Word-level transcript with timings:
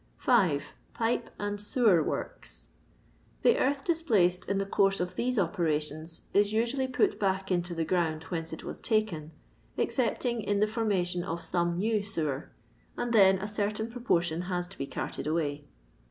5. 0.17 0.73
Pipe 0.95 1.29
and 1.37 1.61
Sewer 1.61 2.01
Worh.— 2.01 2.33
The 3.43 3.59
earth 3.59 3.85
dis 3.85 4.01
placed 4.01 4.45
in 4.45 4.57
the 4.57 4.65
course 4.65 4.99
of 4.99 5.11
thest 5.11 5.37
operations 5.37 6.21
is 6.33 6.51
usually 6.53 6.87
put 6.87 7.19
back 7.19 7.51
into 7.51 7.75
the 7.75 7.85
ground 7.85 8.23
whence 8.23 8.51
it 8.51 8.63
was 8.63 8.81
taken, 8.81 9.29
excepting 9.77 10.41
in 10.41 10.59
the 10.59 10.65
formation 10.65 11.23
of 11.23 11.43
some 11.43 11.77
new 11.77 12.01
sewer, 12.01 12.49
and 12.97 13.13
then 13.13 13.37
a 13.37 13.47
certain 13.47 13.91
proportion 13.91 14.41
has 14.49 14.67
to 14.69 14.77
be 14.79 14.87
carted 14.87 15.27
away. 15.27 15.65